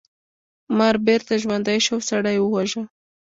مار 0.77 0.95
بیرته 1.05 1.33
ژوندی 1.41 1.79
شو 1.85 1.93
او 1.95 2.01
سړی 2.09 2.33
یې 2.35 2.41
وواژه. 2.43 2.81